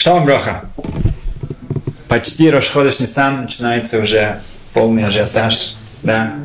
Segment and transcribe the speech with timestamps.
[0.00, 0.64] Шалом Броха.
[2.08, 4.40] Почти Рошходыш Нисан начинается уже
[4.72, 6.36] полный ажиотаж, да,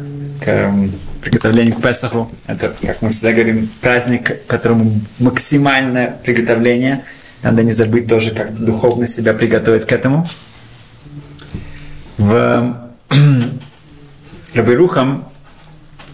[0.43, 0.73] к
[1.21, 2.29] приготовлению к Песаху.
[2.47, 7.05] Это, как мы всегда говорим, праздник, которому максимальное приготовление.
[7.43, 10.27] Надо не забыть тоже как духовно себя приготовить к этому.
[12.17, 12.89] В
[14.53, 15.29] Рабирухам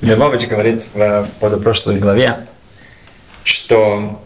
[0.02, 2.36] Львович говорит в позапрошлой главе,
[3.44, 4.22] что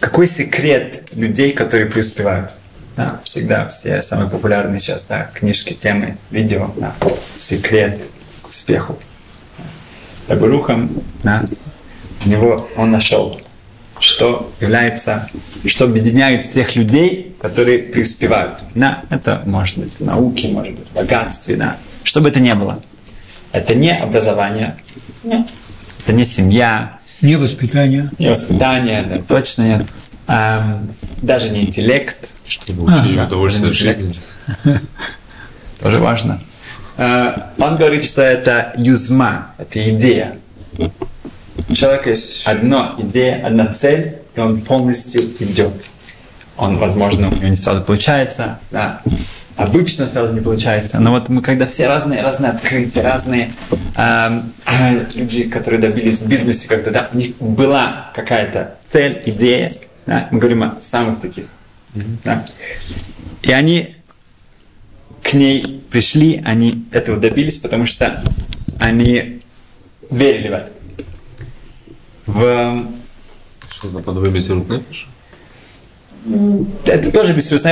[0.00, 2.50] какой секрет людей, которые преуспевают?
[2.96, 6.94] Да, всегда все самые популярные сейчас да, книжки, темы, видео, да,
[7.36, 8.02] секрет
[8.40, 8.98] к успеху.
[10.28, 11.44] Рабарухам, да,
[12.24, 13.38] у него он нашел,
[14.00, 15.28] что является,
[15.66, 18.60] что объединяет всех людей, которые преуспевают.
[18.74, 22.52] Да, это может быть в науке, может быть в богатстве, да, что бы это ни
[22.54, 22.82] было.
[23.52, 24.76] Это не образование,
[25.22, 25.46] нет.
[26.02, 28.10] это не семья, не воспитание.
[28.18, 29.86] Не воспитание, да, точно нет.
[30.28, 32.16] Эм, даже не интеллект.
[32.46, 34.14] Чтобы уйти а, удовольствие от жизни.
[35.80, 36.40] Тоже важно.
[36.96, 40.38] Э, он говорит, что это юзма, это идея.
[40.78, 45.88] У человека есть одна идея, одна цель, и он полностью идет.
[46.56, 49.02] Он, возможно, у него не сразу получается, да,
[49.56, 51.00] обычно сразу не получается.
[51.00, 53.50] Но вот мы когда все разные, разные открытия, разные
[53.96, 59.72] э, э, люди, которые добились в бизнесе, когда да, у них была какая-то цель, идея,
[60.06, 61.46] да, мы говорим о самых таких.
[61.94, 62.16] Mm-hmm.
[62.24, 62.44] Да,
[63.42, 63.96] и они
[65.22, 68.22] к ней пришли, они этого добились, потому что
[68.78, 69.40] они
[70.10, 70.70] верили в это.
[72.26, 72.86] В...
[73.70, 74.66] Что наподобие Мессирут
[76.84, 77.62] Это тоже Мессирут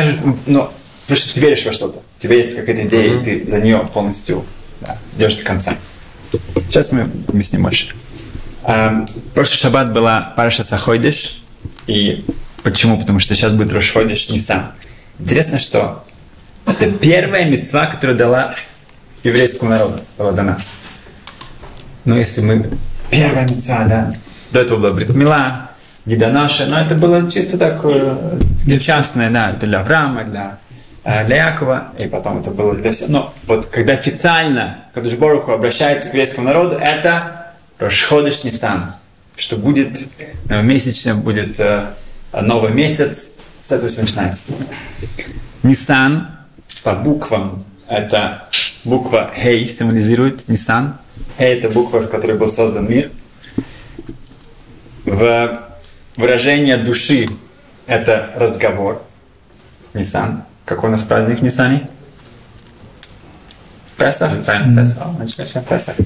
[0.46, 0.72] но
[1.06, 1.98] Потому что ты веришь во что-то.
[1.98, 3.20] У тебя есть какая-то идея, mm-hmm.
[3.20, 4.44] и ты за нее полностью
[4.80, 5.76] да, идешь до конца.
[6.68, 7.94] Сейчас мы объясним больше.
[8.64, 11.42] Эм, прошлый шаббат была Параша Саходиш.
[11.86, 12.24] И
[12.62, 12.98] почему?
[12.98, 14.72] Потому что сейчас будет Рошходиш Нисан.
[15.18, 16.04] Интересно, что
[16.66, 18.54] это первая мецва, которую дала
[19.22, 20.58] еврейскому народу, была дана.
[22.06, 22.70] Но если мы...
[23.10, 24.14] Первая мецва, да.
[24.50, 25.70] До этого была Бритмила,
[26.06, 30.58] Гиданаша, но это было чисто так э, частное, да, для Авраама, для
[31.04, 33.08] для Якова, и потом это было для всех.
[33.08, 38.94] Но вот когда официально Кадуш Боруху обращается к еврейскому народу, это Рошходыш Нисан,
[39.36, 40.00] что будет
[40.48, 41.90] месячно, будет э,
[42.32, 44.44] новый месяц, с этого все начинается.
[45.62, 46.28] Нисан
[46.82, 48.48] по буквам, это
[48.84, 50.98] буква Хей символизирует Нисан.
[51.36, 53.10] Хей это буква, с которой был создан мир.
[55.04, 55.68] В
[56.16, 57.28] выражение души
[57.86, 59.02] это разговор.
[59.92, 60.44] Нисан.
[60.64, 61.86] Какой у нас праздник Нисани?
[63.96, 64.44] Песах?
[64.44, 65.64] Правильно, Песах.
[65.66, 65.96] Песах.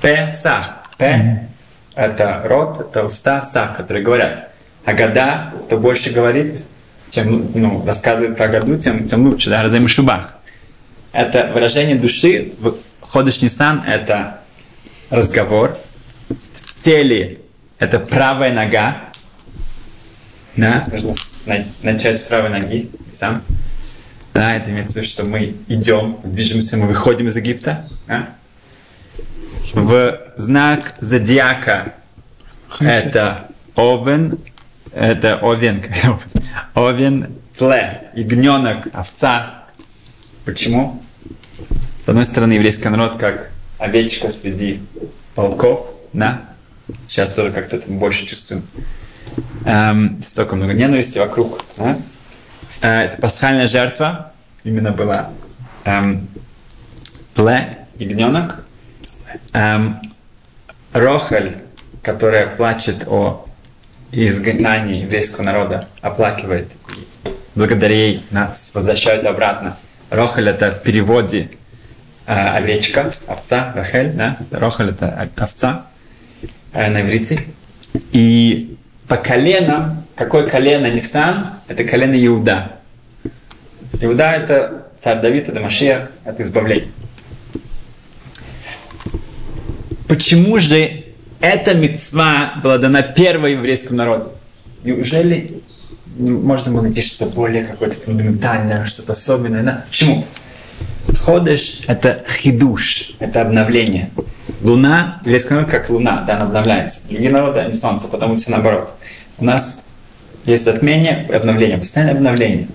[0.00, 0.70] Песах.
[0.96, 1.48] П–
[1.94, 4.50] это рот, это уста, сах, которые говорят.
[4.84, 6.64] А года, кто больше говорит,
[7.10, 9.50] чем ну, рассказывает про году, тем, тем лучше.
[9.50, 9.62] Да?
[9.62, 10.34] Разайм шубах.
[11.12, 12.52] Это выражение души.
[13.00, 14.40] Ходыш Нисан– это
[15.10, 15.76] разговор.
[16.28, 17.38] В теле–
[17.78, 19.02] это правая нога.
[20.56, 20.86] Да?
[20.90, 21.14] Нужно
[21.82, 22.90] начать с правой ноги.
[23.12, 23.42] Сам.
[24.36, 27.86] Да, это имеется в виду, что мы идем, движемся, мы выходим из Египта.
[28.06, 28.28] Да?
[29.72, 31.94] В знак зодиака
[32.78, 34.38] это овен,
[34.92, 35.82] это овен,
[36.74, 39.64] овен, тле, ягненок, овца.
[40.44, 41.02] Почему?
[42.04, 44.82] С одной стороны, еврейский народ как овечка среди
[45.34, 46.42] волков, да?
[47.08, 48.64] Сейчас тоже как-то это больше чувствуем.
[49.64, 51.96] Эм, столько много ненависти вокруг, да?
[52.80, 54.32] Э, это пасхальная жертва,
[54.64, 55.30] именно была
[55.84, 56.28] эм,
[57.34, 58.64] пле, ягненок,
[59.52, 60.00] эм,
[60.92, 61.58] Рохаль,
[62.02, 63.46] которая плачет о
[64.12, 66.70] изгнании еврейского народа, оплакивает.
[67.54, 69.76] Благодаря ей нас возвращают обратно.
[70.10, 71.50] Рохаль это в переводе
[72.26, 74.38] э, овечка, овца, Рахель, да?
[74.50, 75.86] Рохаль это овца
[76.72, 77.40] э, на иврите.
[78.12, 78.76] И
[79.08, 82.72] по коленам, какое колено Нисан, это колено Иуда.
[84.00, 86.90] Иуда это царь Давид, это Машех, это избавление.
[90.08, 91.04] Почему же
[91.40, 94.32] эта мецва была дана первой еврейскому народу?
[94.84, 95.62] Неужели
[96.16, 99.62] можно было найти что-то более какое-то фундаментальное, что-то особенное?
[99.62, 99.84] Да?
[99.88, 100.24] Почему?
[101.24, 104.10] Ходыш– это хидуш, это обновление.
[104.66, 106.98] Луна, еврейский народ как луна, да, она обновляется.
[107.08, 108.94] Другие народы, они солнце, потому все наоборот.
[109.38, 109.84] У нас
[110.44, 112.66] есть затмение, обновление, постоянное обновление.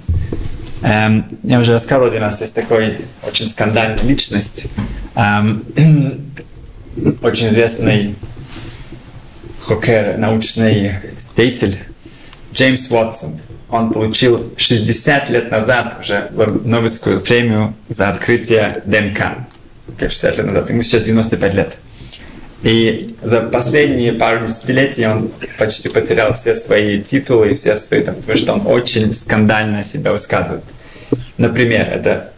[0.83, 4.67] Эм, я уже рассказывал один раз, есть такой очень скандальная личность,
[5.15, 5.65] эм,
[7.21, 8.15] очень известный
[9.59, 10.93] хокер, научный
[11.35, 11.77] деятель
[12.53, 13.41] Джеймс Уотсон.
[13.69, 19.45] он получил 60 лет назад уже Нобелевскую премию за открытие ДНК.
[19.99, 21.77] 60 лет назад, ему сейчас 95 лет.
[22.63, 28.15] И за последние пару десятилетий он почти потерял все свои титулы и все свои, там,
[28.15, 30.63] потому что он очень скандально себя высказывает.
[31.37, 32.31] Например, это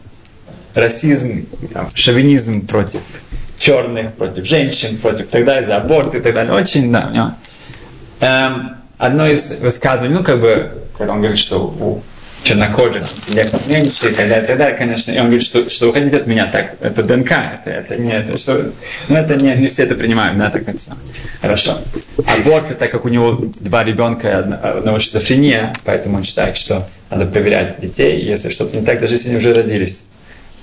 [0.74, 3.02] расизм, там, шовинизм против
[3.60, 6.54] черных, против женщин, против так далее, за аборт и так далее.
[6.54, 7.34] Очень, да, у него.
[8.22, 12.02] Эм, одно из высказываний, ну, как бы, когда он говорит, что у
[12.44, 13.06] чернокожих
[13.68, 15.12] меньше и так далее, и так далее, конечно.
[15.12, 18.12] И он говорит, что, что вы хотите от меня так, это ДНК, это, это не
[18.12, 18.72] это, что,
[19.08, 20.78] ну это не, не все это принимают, да, так это
[21.42, 21.80] Хорошо.
[22.26, 24.40] Аборт, так как у него два ребенка,
[24.78, 29.30] одного шизофрения, поэтому он считает, что надо проверять детей, если что-то не так, даже если
[29.30, 30.06] они уже родились,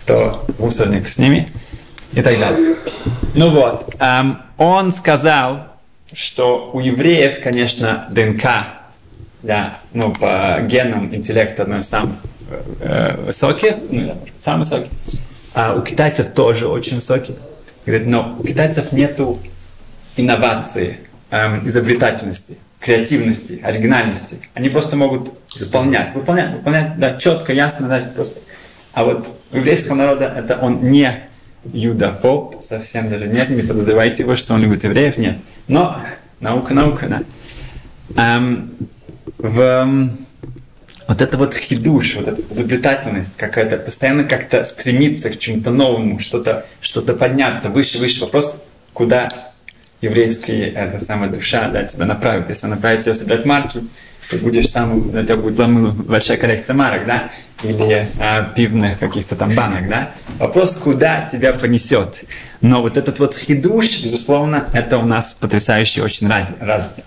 [0.06, 1.50] то мусорник с ними
[2.12, 2.76] и так далее.
[3.34, 5.68] Ну вот, эм, он сказал,
[6.12, 8.79] что у евреев, конечно, ДНК
[9.42, 12.16] да, ну, по генам интеллект одной из самых
[12.80, 14.90] э, высоких, ну, самый высокий.
[15.54, 17.36] А у китайцев тоже очень высокий.
[17.86, 19.38] Говорит, но у китайцев нету
[20.16, 20.98] инновации,
[21.30, 24.38] эм, изобретательности, креативности, оригинальности.
[24.54, 28.40] Они просто могут исполнять, выполнять, выполнять, да, четко, ясно, да, просто.
[28.92, 31.20] А вот у еврейского народа это он не
[31.64, 35.38] юдофоб, совсем даже нет, не подозревайте его, что он любит евреев, нет.
[35.68, 36.00] Но
[36.40, 38.36] наука, наука, да.
[38.36, 38.74] Эм,
[39.42, 40.10] в
[41.08, 46.66] вот это вот хидуш, вот эта изобретательность какая-то, постоянно как-то стремиться к чему-то новому, что-то
[46.80, 48.20] что подняться выше, выше.
[48.20, 49.28] Вопрос, куда
[50.00, 52.48] еврейская эта самая душа да, тебя направит.
[52.48, 53.82] Если она направит тебя собирать марки,
[54.30, 57.30] ты будешь сам, у тебя будет большая коллекция марок, да,
[57.64, 60.12] или а, пивных каких-то там банок, да.
[60.38, 62.22] Вопрос, куда тебя понесет.
[62.60, 67.02] Но вот этот вот хидуш, безусловно, это у нас потрясающе очень раз, развито.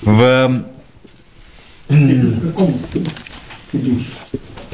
[0.00, 0.64] В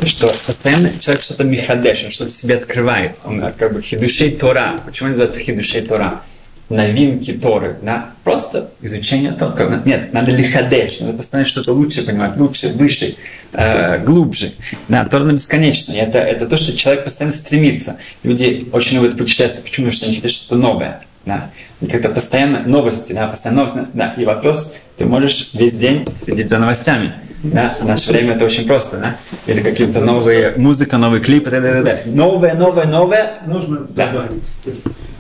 [0.05, 3.19] что постоянно человек что-то михадеш, он что-то себе открывает.
[3.25, 4.81] Он э, как бы хидушей Тора.
[4.85, 6.23] Почему называется хидушей Тора?
[6.69, 7.79] Новинки Торы.
[7.83, 8.11] Да?
[8.25, 9.33] Просто изучение.
[9.33, 13.17] Как, нет, надо лихадеш, надо постоянно что-то лучше понимать, лучше, выше,
[13.53, 14.53] э, глубже.
[14.89, 15.93] Да, Тора бесконечно.
[15.93, 17.99] И это, это то, что человек постоянно стремится.
[18.23, 19.65] Люди очень любят путешествовать.
[19.65, 19.87] Почему?
[19.87, 21.03] Потому что они хотят что-то новое.
[21.25, 21.51] Да.
[21.81, 23.81] И как-то постоянно новости, да, постоянно новости.
[23.95, 24.15] Да.
[24.17, 27.15] И вопрос, ты можешь весь день следить за новостями.
[27.43, 27.71] Да?
[27.71, 29.17] В наше время это очень просто, да?
[29.47, 31.99] Или какие-то новые музыка, новые клипы, да, да, да.
[32.07, 33.39] Новое, новое, новое.
[33.47, 34.43] Можно добавить?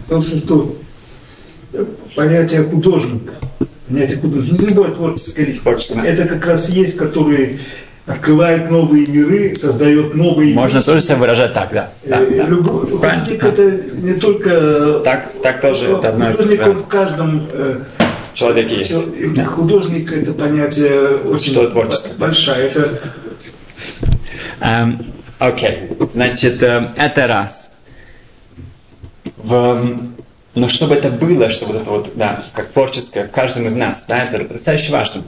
[0.04, 0.76] Потому что
[2.14, 3.34] понятие художника,
[3.88, 7.58] понятие художника, любое творческое личность, это как раз есть, которые
[8.06, 10.87] открывает новые миры, создает новые Можно вещи.
[10.87, 11.90] тоже себя выражать так, да.
[12.04, 12.46] да, э, да.
[12.46, 15.00] Любой, художник это не только...
[15.04, 16.38] Так, так тоже это одно из...
[16.40, 17.81] в каждом э,
[18.34, 19.46] человеке есть.
[19.46, 22.19] Художник это понятие очень Что творчество?
[22.19, 22.66] большое.
[22.66, 22.88] Это...
[24.60, 25.04] Um,
[25.38, 26.12] Окей, okay.
[26.12, 27.72] значит, э, это раз.
[29.37, 29.99] В,
[30.54, 34.25] но чтобы это было, чтобы это вот, да, как творческое в каждом из нас, да,
[34.25, 35.22] это потрясающе важно.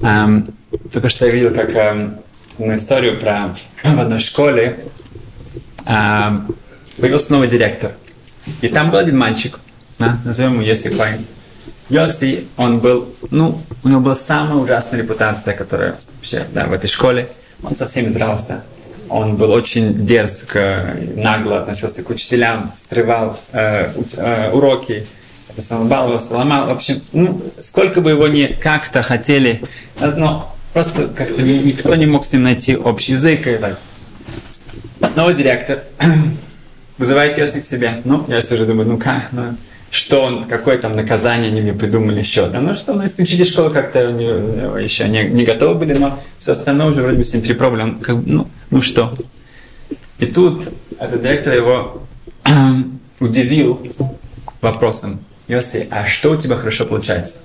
[0.00, 0.52] Um,
[0.92, 4.80] только что я видел, как одну историю про в одной школе
[5.84, 6.54] um,
[6.98, 7.92] появился новый директор.
[8.60, 9.60] И там был один мальчик,
[9.98, 11.24] да, назовем его Йоси Клайн.
[11.88, 16.86] Йоси, он был, ну, у него была самая ужасная репутация, которая вообще, да, в этой
[16.86, 17.28] школе.
[17.62, 18.62] Он со всеми дрался.
[19.08, 25.06] Он был очень дерзко, нагло относился к учителям, срывал э, э, уроки,
[25.48, 26.66] это самое баловался, ломал.
[26.66, 29.62] В общем, ну, сколько бы его ни как-то хотели,
[29.98, 33.46] но просто как-то никто не мог с ним найти общий язык.
[33.46, 33.78] И так.
[35.16, 35.84] Новый директор
[36.98, 38.02] вызывает Йоси к себе.
[38.04, 39.56] Ну, я уже думаю, ну как, ну,
[39.90, 42.48] что он, какое там наказание они мне придумали еще.
[42.48, 46.88] Да, ну что, на исключите школу как-то еще не, не готовы были, но все остальное
[46.88, 47.82] уже вроде бы с ним перепробовали.
[47.82, 49.14] Он как, ну, ну что?
[50.18, 52.02] И тут этот директор его
[53.20, 53.86] удивил
[54.60, 55.20] вопросом.
[55.46, 57.36] Йоси, а что у тебя хорошо получается?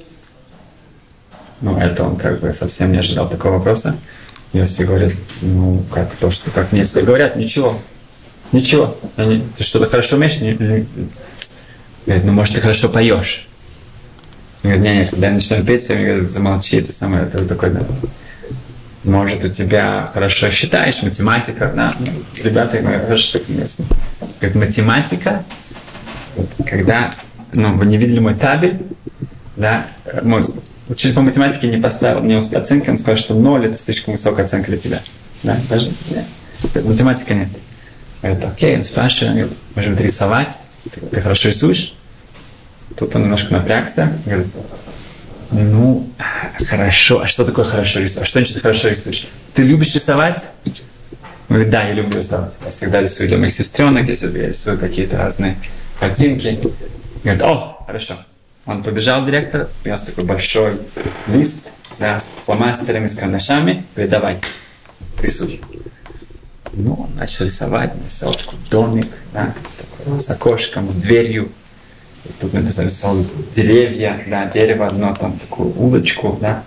[1.64, 3.96] Ну, это он как бы совсем не ожидал такого вопроса.
[4.52, 7.80] Йоси говорит, ну, как то, что как мне все говорят, ничего.
[8.52, 8.98] Ничего.
[9.16, 10.38] Они, ты что-то хорошо умеешь?
[12.06, 13.48] Говорит, ну может ты хорошо поешь.
[14.62, 17.80] Говорит, не, не, когда я начинаю петь, все говорят, замолчи, это самое, это такой, да.
[19.06, 22.08] Может, у тебя хорошо считаешь, математика, да, ну,
[22.44, 23.48] ребята говорят, хорошо, так
[24.42, 25.46] Говорит, математика,
[26.36, 27.14] вот, когда,
[27.54, 28.82] ну, вы не видели мой табель,
[29.56, 29.88] да,
[30.24, 30.44] мой
[30.90, 34.68] учитель по математике не поставил мне оценки, он сказал, что ноль это слишком высокая оценка
[34.68, 35.02] для тебя.
[35.44, 36.26] Да, даже, нет.
[36.86, 37.50] Математика нет.
[38.22, 40.60] Говорит, окей, он спрашивает, может быть, рисовать?
[40.92, 41.96] ты, ты хорошо рисуешь?
[42.98, 44.48] Тут он немножко напрягся, говорит,
[45.52, 46.10] Ну,
[46.66, 47.22] хорошо.
[47.22, 48.28] А что такое хорошо рисовать?
[48.28, 49.28] А что значит хорошо рисуешь?
[49.54, 50.46] Ты любишь рисовать?
[51.50, 52.54] Говорит, да, я люблю рисовать.
[52.64, 55.58] Я всегда рисую для моих сестренок, я рисую какие-то разные
[56.00, 56.60] картинки.
[57.24, 58.16] Говорит, о, хорошо.
[58.66, 60.80] Он побежал к директору, принес такой большой
[61.28, 63.86] лист да, с фломастерами, с карандашами.
[63.94, 64.40] Говорит, давай,
[65.22, 65.62] рисуй.
[66.72, 71.50] Ну, он начал рисовать, нарисовал такой домик, да, такой, с окошком, с дверью.
[72.26, 76.64] И тут он нарисовал деревья, да, дерево одно, там такую улочку, да,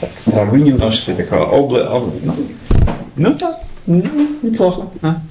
[0.00, 2.34] так, травы немножко, такое облако, обла, ну,
[3.16, 4.90] ну да, неплохо.
[5.00, 5.22] А.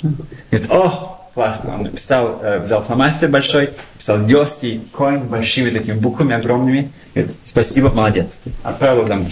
[0.50, 6.34] Говорит, о, классно, он написал, э, взял фломастер большой, писал Йоси Коин большими такими буквами
[6.34, 6.92] огромными.
[7.14, 8.42] Говорит, спасибо, молодец.
[8.64, 9.30] Отправил домой.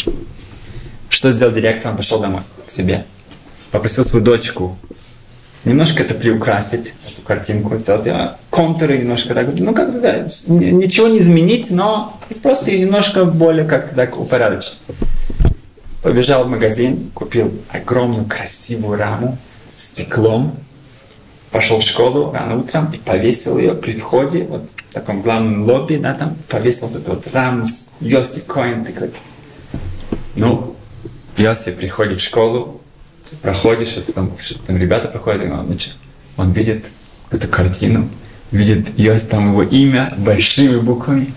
[1.10, 1.91] Что сделал директор?
[1.91, 3.05] Он пошел домой к себе
[3.74, 4.77] попросил свою дочку
[5.65, 8.07] немножко это приукрасить, эту картинку, сделать
[8.50, 14.19] контуры немножко так, ну как-то да, ничего не изменить, но просто немножко более как-то так
[14.19, 14.79] упорядочить.
[16.03, 19.38] Побежал в магазин, купил огромную красивую раму
[19.72, 20.57] с стеклом,
[21.53, 25.95] пошел в школу рано утром и повесил ее при входе, вот в таком главном лобби,
[25.98, 27.63] да, там, повесил вот эту вот раму
[28.01, 29.12] Йоси Коин, такой.
[30.36, 30.75] Ну,
[31.38, 32.81] Йоси приходит в школу,
[33.43, 35.95] проходишь, это там, что там ребята проходят, и он, значит,
[36.38, 36.86] он видит
[37.29, 38.10] эту картину,
[38.51, 41.36] видит ее, там его имя большими буквами,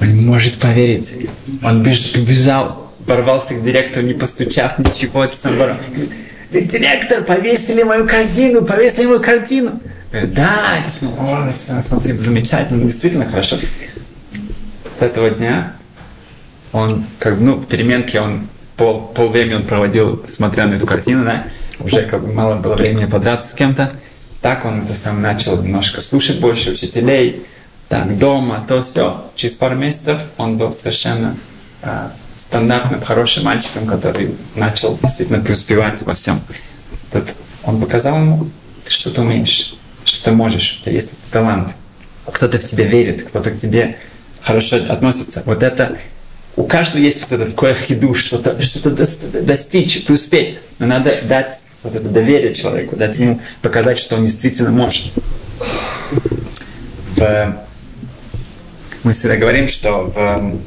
[0.00, 1.28] он не может поверить.
[1.62, 5.52] Он беж, бежал, порвался к директору, не постучав, ничего, это сам.
[6.52, 9.80] Ведь директор, повесили мою картину, повесили мою картину.
[10.12, 13.56] Да, это смотри, замечательно, действительно хорошо.
[14.92, 15.72] С этого дня
[16.72, 21.44] он, как ну, в переменке он пол, полвремени он проводил, смотря на эту картину, да,
[21.80, 23.90] уже как бы мало было времени подраться с кем-то.
[24.42, 27.46] Так он это сам начал немножко слушать больше учителей,
[27.88, 29.30] так, дома, то все.
[29.34, 31.36] Через пару месяцев он был совершенно
[31.82, 32.08] э,
[32.52, 36.38] стандартным, хорошим мальчиком, который начал действительно преуспевать во всем.
[37.10, 37.24] Тут
[37.64, 38.50] он показал ему,
[38.84, 41.74] ты что-то умеешь, что ты можешь, у тебя есть этот талант.
[42.26, 43.96] Кто-то в тебя верит, кто-то к тебе
[44.42, 45.42] хорошо относится.
[45.46, 45.96] Вот это
[46.54, 50.58] у каждого есть вот этот такое хиду, что-то что достичь, преуспеть.
[50.78, 55.14] Но надо дать вот это доверие человеку, дать ему показать, что он действительно может.
[57.16, 57.56] В,
[59.04, 60.58] мы всегда говорим, что в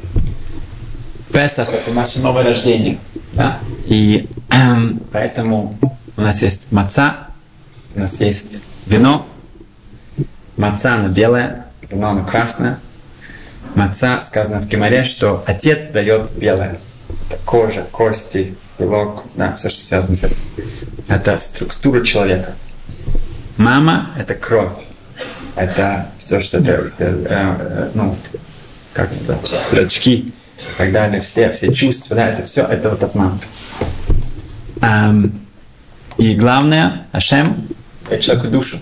[1.32, 2.98] Песах это наше новое рождение.
[3.32, 3.58] Да?
[3.86, 5.76] И эм, поэтому
[6.16, 7.28] у нас есть маца,
[7.94, 9.26] у нас есть вино.
[10.56, 12.78] Маца, она белая, вино, оно красное
[13.76, 16.80] маца, сказано в Геморе, что отец дает белое.
[17.28, 20.42] Это кожа, кости, белок, да, все, что связано с этим.
[21.08, 22.54] Это структура человека.
[23.56, 24.72] Мама– это кровь.
[25.54, 28.16] Это все, что это, это э, э, ну,
[28.92, 29.38] как это,
[29.70, 33.38] зрачки и так далее, все, все чувства, да, это все, это вот от мамы.
[34.82, 35.40] Эм,
[36.18, 37.68] и главное, Ашем–
[38.10, 38.78] это человеку душу.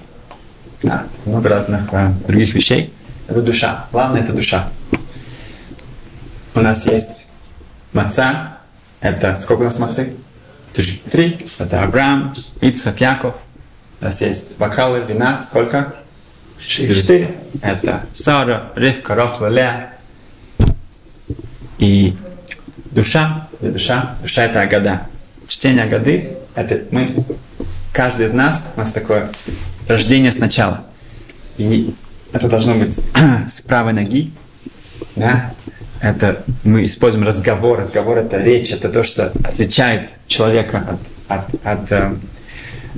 [0.83, 2.93] Да, много разных э, других вещей.
[3.27, 3.87] Это душа.
[3.91, 4.71] Главное– это душа
[6.55, 7.29] у нас есть
[7.93, 8.59] маца.
[9.01, 10.15] Это сколько у нас мацы?
[11.11, 11.47] Три.
[11.59, 13.37] Это Авраам, Ицхак, Яков.
[14.01, 15.43] У нас есть бокалы вина.
[15.43, 15.95] Сколько?
[16.59, 16.95] Четыре.
[16.95, 17.39] Четыре.
[17.61, 19.91] Это Сара, Ривка, Рохла, Леа.
[21.79, 22.17] И
[22.91, 25.07] душа, душа, душа это Агада.
[25.49, 27.25] Чтение Агады, это мы,
[27.93, 29.31] каждый из нас, у нас такое
[29.89, 30.85] рождение сначала.
[31.57, 31.95] И
[32.33, 32.99] это должно быть
[33.51, 34.33] с правой ноги,
[35.17, 35.53] да,
[36.01, 37.79] это мы используем разговор.
[37.79, 42.17] Разговор это речь, это то, что отличает человека от, от, от э,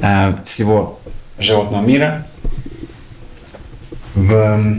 [0.02, 0.99] э, всего
[1.38, 2.26] животного мира.
[4.14, 4.75] В э,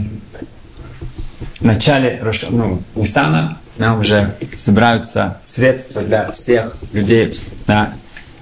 [1.60, 7.92] начале ну, Нисана да, уже собираются средства для всех людей, да,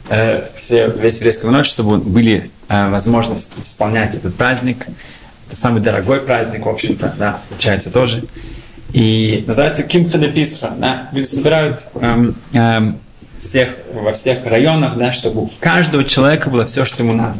[0.09, 4.87] э, все, весь еврейский народ, чтобы были э, возможность исполнять этот праздник.
[5.47, 8.25] Это самый дорогой праздник, в общем-то, да, получается тоже.
[8.93, 10.73] И называется Кимха де Писха.
[10.79, 11.09] Да?
[11.13, 12.99] Люди собирают эм, эм,
[13.39, 17.37] всех, во всех районах, да, чтобы у каждого человека было все, что ему надо.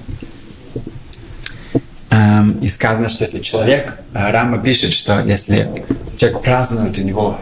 [2.11, 5.85] Эм, и сказано, что если человек, э, Рама пишет, что если
[6.19, 7.39] человек празднует, у него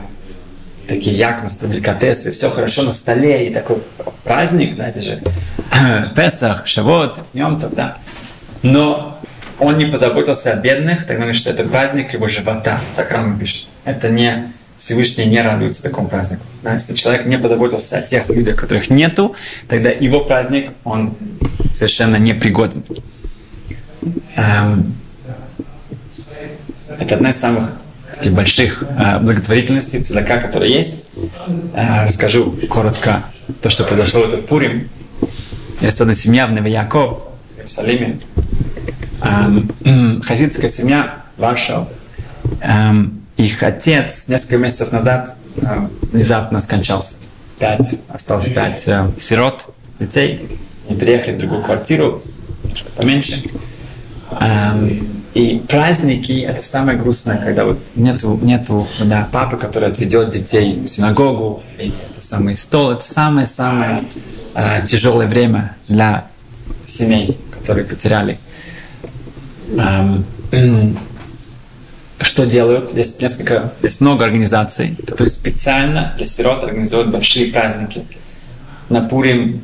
[0.87, 3.83] такие якмства, деликатесы, все хорошо на столе, и такой
[4.25, 5.23] праздник, это же
[6.17, 7.99] Песах, Шавот, днем тогда.
[8.63, 9.21] Но
[9.59, 12.81] он не позаботился о бедных, тогда говорит, что это праздник его живота.
[12.97, 13.67] Так Рама пишет.
[13.85, 16.43] Это не Всевышний не радуется такому празднику.
[16.63, 19.35] Да, если человек не позаботился о тех людях, которых нету,
[19.69, 21.15] тогда его праздник, он
[21.73, 22.85] совершенно непригоден.
[24.37, 24.95] Эм,
[26.99, 27.73] это одна из самых
[28.17, 31.07] таких больших э, благотворительностей, цедака, которые есть.
[31.75, 33.25] Э, расскажу коротко
[33.63, 34.89] то, что произошло в этот Пурим.
[35.81, 37.23] Есть одна семья в Новояков,
[37.55, 38.21] в Иерусалиме.
[39.23, 41.89] Эм, хасидская семья Варшава.
[42.61, 47.17] Эм, их отец несколько месяцев назад э, внезапно скончался.
[47.59, 49.67] Пять, осталось пять э, сирот,
[49.99, 50.59] детей.
[50.89, 52.23] Они переехали в другую квартиру,
[52.63, 53.43] немножко поменьше.
[54.41, 60.81] Эм, и праздники это самое грустное, когда вот нету, нету да, папы, который отведет детей
[60.85, 64.01] в синагогу, и это самый стол, это самое-самое
[64.55, 66.29] э, тяжелое время для
[66.85, 68.39] семей, которые потеряли.
[69.77, 70.25] Эм,
[72.21, 72.95] что делают?
[72.95, 78.05] Есть несколько, есть много организаций, которые специально для сирот организуют большие праздники.
[78.89, 79.63] На Пурим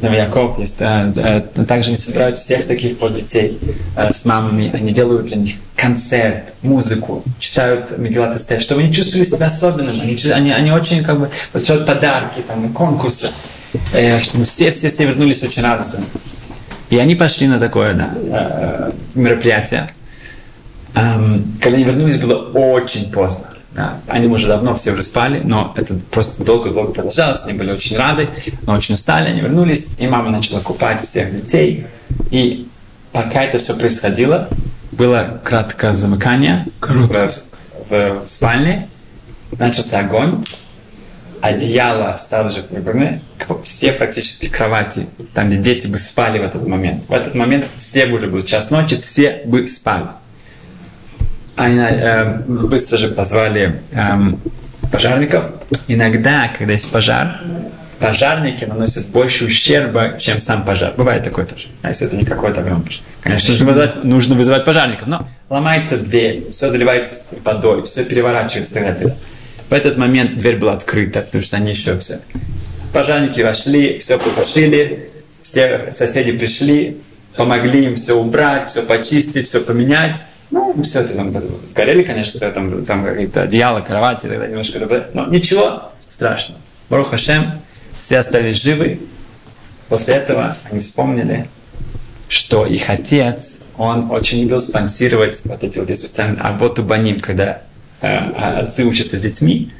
[0.00, 0.80] Новияков есть.
[0.80, 3.58] А, а, также они собирают всех таких вот детей
[3.94, 4.70] а, с мамами.
[4.74, 9.94] Они делают для них концерт, музыку, читают Мегилат Эстер, чтобы они чувствовали себя особенным.
[10.00, 13.28] Они, они, они очень как бы посылают подарки, там, конкурсы,
[13.92, 16.04] э, чтобы все-все-все вернулись очень радостно.
[16.90, 19.90] И они пошли на такое да, э, мероприятие.
[20.94, 23.48] Эм, когда они вернулись, было очень поздно.
[23.76, 27.42] Да, они уже давно все уже спали, но это просто долго-долго продолжалось.
[27.44, 28.30] Они были очень рады,
[28.62, 29.28] но очень устали.
[29.28, 31.86] Они вернулись, и мама начала купать всех детей.
[32.30, 32.68] И
[33.12, 34.48] пока это все происходило,
[34.92, 37.30] было краткое замыкание в,
[37.90, 38.88] в, в спальне.
[39.58, 40.42] Начался огонь.
[41.42, 43.20] Одеяло сразу же прибраны.
[43.62, 47.04] Все практически кровати, там, где дети бы спали в этот момент.
[47.08, 50.06] В этот момент все бы уже был час ночи, все бы спали.
[51.56, 53.98] Они э, быстро же позвали э,
[54.92, 55.46] пожарников.
[55.88, 57.40] Иногда, когда есть пожар,
[57.98, 60.92] пожарники наносят больше ущерба, чем сам пожар.
[60.96, 61.68] Бывает такое тоже.
[61.82, 63.02] А если это не какой-то огромный пожар.
[63.22, 68.82] Конечно, нужно вызывать, нужно вызывать пожарников, но ломается дверь, все заливается водой, все переворачивается и
[68.82, 69.16] так далее.
[69.68, 72.20] В этот момент дверь была открыта, потому что они еще все.
[72.92, 75.10] Пожарники вошли, все потушили,
[75.42, 76.98] все соседи пришли,
[77.36, 80.24] помогли им все убрать, все почистить, все поменять.
[80.50, 81.34] Ну, все это там
[81.66, 84.78] сгорели, конечно, там, там какие-то одеяла, кровати, тогда немножко,
[85.12, 86.60] но ничего страшного.
[86.88, 87.46] Барух Хашем,
[88.00, 89.00] все остались живы.
[89.88, 91.48] После этого они вспомнили,
[92.28, 97.62] что их отец, он очень любил спонсировать вот эти вот специальные работу баним, когда
[98.00, 99.72] э, отцы учатся с детьми,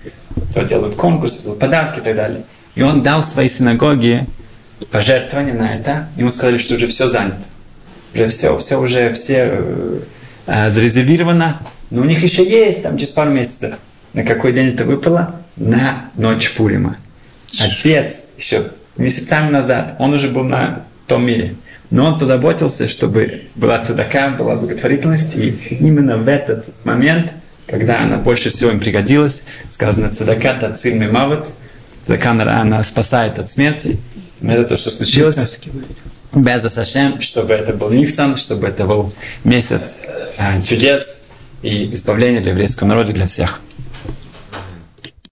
[0.53, 2.45] то делают конкурсы, делают подарки и так далее.
[2.75, 4.27] И он дал своей синагоге
[4.91, 7.45] пожертвование на это, и ему сказали, что уже все занято.
[8.15, 9.63] Уже все, все уже, все
[10.47, 13.75] э, зарезервировано, но у них еще есть там через пару месяцев.
[14.13, 15.37] На какой день это выпало?
[15.57, 16.97] На ночь Пурима.
[17.61, 21.57] Отец еще месяцами назад, он уже был на том мире.
[21.91, 25.37] Но он позаботился, чтобы была цедака, была благотворительность.
[25.37, 27.35] И именно в этот момент,
[27.67, 31.53] когда она больше всего им пригодилась, сказано цедака тациль мемават,
[32.07, 33.99] цедака она спасает от смерти.
[34.43, 35.61] Это то, что случилось.
[36.37, 40.01] Беза Сашем, чтобы это был Нисан, чтобы это был месяц
[40.37, 41.22] э, чудес
[41.62, 43.61] и избавления для еврейского народа, для всех.